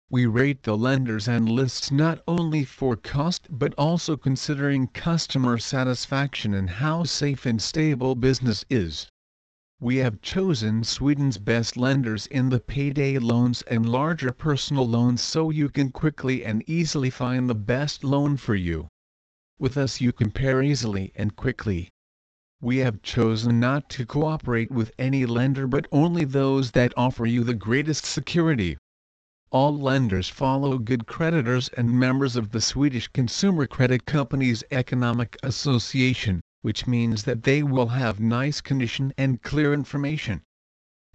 We 0.09 0.25
rate 0.25 0.63
the 0.63 0.79
lenders 0.79 1.29
and 1.29 1.51
lists 1.51 1.91
not 1.91 2.23
only 2.27 2.65
for 2.65 2.97
cost 2.97 3.47
but 3.51 3.75
also 3.77 4.17
considering 4.17 4.87
customer 4.87 5.59
satisfaction 5.59 6.55
and 6.55 6.71
how 6.71 7.05
safe 7.05 7.45
and 7.45 7.61
stable 7.61 8.15
business 8.15 8.65
is. 8.71 9.11
We 9.81 9.99
have 9.99 10.21
chosen 10.21 10.83
Sweden's 10.83 11.39
best 11.39 11.77
lenders 11.77 12.27
in 12.27 12.49
the 12.49 12.59
payday 12.59 13.17
loans 13.19 13.63
and 13.63 13.89
larger 13.89 14.33
personal 14.33 14.89
loans 14.89 15.21
so 15.21 15.51
you 15.51 15.69
can 15.69 15.93
quickly 15.93 16.45
and 16.45 16.69
easily 16.69 17.11
find 17.11 17.49
the 17.49 17.55
best 17.55 18.03
loan 18.03 18.39
for 18.39 18.57
you. 18.57 18.89
With 19.57 19.77
us 19.77 20.01
you 20.01 20.13
compare 20.13 20.65
easily 20.65 21.13
and 21.15 21.37
quickly. 21.37 21.91
We 22.61 22.79
have 22.79 23.03
chosen 23.03 23.61
not 23.61 23.89
to 23.91 24.05
cooperate 24.05 24.73
with 24.73 24.91
any 24.99 25.25
lender 25.27 25.69
but 25.69 25.87
only 25.93 26.25
those 26.25 26.73
that 26.73 26.93
offer 26.97 27.25
you 27.25 27.45
the 27.45 27.55
greatest 27.55 28.05
security. 28.05 28.79
All 29.53 29.79
lenders 29.79 30.29
follow 30.29 30.79
good 30.79 31.07
creditors 31.07 31.69
and 31.69 31.93
members 31.93 32.35
of 32.35 32.51
the 32.51 32.61
Swedish 32.61 33.07
Consumer 33.07 33.69
Credit 33.69 34.05
Companies 34.07 34.65
Economic 34.73 35.37
Association, 35.45 36.41
which 36.63 36.87
means 36.87 37.23
that 37.23 37.45
they 37.45 37.63
will 37.63 37.87
have 37.87 38.19
nice 38.19 38.61
condition 38.61 39.13
and 39.17 39.43
clear 39.43 39.73
information. 39.73 40.43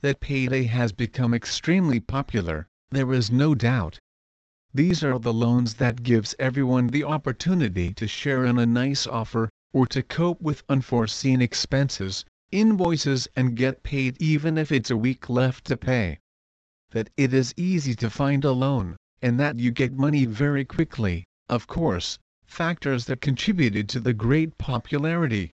That 0.01 0.21
payday 0.21 0.63
has 0.63 0.91
become 0.93 1.33
extremely 1.33 1.99
popular, 1.99 2.67
there 2.91 3.11
is 3.11 3.29
no 3.29 3.53
doubt. 3.53 3.99
These 4.73 5.03
are 5.03 5.19
the 5.19 5.33
loans 5.33 5.73
that 5.75 6.03
gives 6.03 6.33
everyone 6.39 6.87
the 6.87 7.03
opportunity 7.03 7.93
to 7.95 8.07
share 8.07 8.45
in 8.45 8.57
a 8.57 8.65
nice 8.65 9.05
offer, 9.05 9.49
or 9.73 9.85
to 9.87 10.01
cope 10.01 10.41
with 10.41 10.63
unforeseen 10.69 11.41
expenses, 11.41 12.23
invoices 12.51 13.27
and 13.35 13.55
get 13.57 13.83
paid 13.83 14.15
even 14.21 14.57
if 14.57 14.71
it's 14.71 14.91
a 14.91 14.97
week 14.97 15.29
left 15.29 15.65
to 15.65 15.75
pay 15.75 16.19
that 16.93 17.09
it 17.17 17.33
is 17.33 17.53
easy 17.57 17.95
to 17.95 18.07
find 18.07 18.45
a 18.45 18.51
loan, 18.51 18.95
and 19.19 19.39
that 19.39 19.57
you 19.57 19.71
get 19.71 19.91
money 19.91 20.25
very 20.25 20.63
quickly, 20.63 21.25
of 21.49 21.65
course, 21.65 22.19
factors 22.53 23.05
that 23.05 23.19
contributed 23.19 23.89
to 23.89 23.99
the 23.99 24.13
great 24.13 24.59
popularity. 24.59 25.49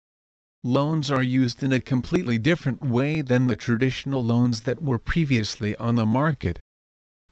Loans 0.64 1.12
are 1.12 1.22
used 1.22 1.62
in 1.62 1.74
a 1.74 1.82
completely 1.82 2.38
different 2.38 2.82
way 2.82 3.22
than 3.22 3.48
the 3.48 3.56
traditional 3.58 4.24
loans 4.24 4.62
that 4.62 4.82
were 4.82 4.98
previously 4.98 5.76
on 5.76 5.96
the 5.96 6.06
market. 6.06 6.58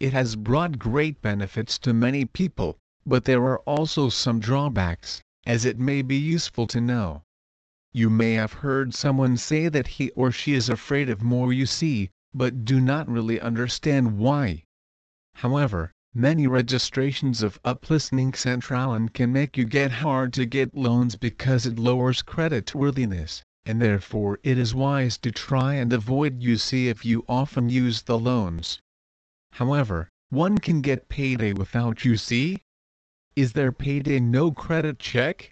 It 0.02 0.11
has 0.11 0.36
brought 0.36 0.78
great 0.78 1.22
benefits 1.22 1.80
to 1.80 1.94
many 1.94 2.25
people, 2.25 2.78
but 3.05 3.23
there 3.23 3.42
are 3.45 3.59
also 3.59 4.09
some 4.09 4.42
drawbacks, 4.42 5.22
as 5.45 5.64
it 5.64 5.80
may 5.80 6.02
be 6.02 6.17
useful 6.17 6.67
to 6.67 6.81
know. 6.81 7.23
You 7.94 8.09
may 8.09 8.33
have 8.33 8.52
heard 8.67 8.94
someone 8.94 9.38
say 9.38 9.70
that 9.70 9.88
he 9.88 10.09
or 10.09 10.30
she 10.33 10.55
is 10.55 10.67
afraid 10.67 11.09
of 11.09 11.23
more 11.23 11.48
UC, 11.48 12.09
but 12.33 12.66
do 12.66 12.81
not 12.81 13.08
really 13.08 13.39
understand 13.39 14.17
why. 14.17 14.66
However, 15.36 15.92
many 16.16 16.45
registrations 16.45 17.42
of 17.42 17.59
Upplysningscentralen 17.64 19.11
can 19.14 19.33
make 19.33 19.58
you 19.58 19.66
get 19.66 19.92
hard 19.92 20.31
to 20.33 20.45
get 20.45 20.75
loans 20.75 21.16
because 21.16 21.66
it 21.66 21.80
lowers 21.80 22.22
creditworthiness, 22.22 23.42
and 23.66 23.81
therefore 23.81 24.39
it 24.44 24.59
is 24.59 24.75
wise 24.75 25.17
to 25.17 25.31
try 25.31 25.73
and 25.73 25.92
avoid 25.92 26.39
UC 26.39 26.86
if 26.86 27.03
you 27.03 27.25
often 27.28 27.67
use 27.67 28.03
the 28.03 28.20
loans. 28.20 28.80
However, 29.53 30.08
one 30.30 30.59
can 30.59 30.81
get 30.81 31.09
payday 31.09 31.53
without 31.53 31.97
UC? 31.97 32.59
Is 33.36 33.53
there 33.53 33.72
payday 33.72 34.20
no 34.20 34.52
credit 34.52 35.00
check? 35.00 35.52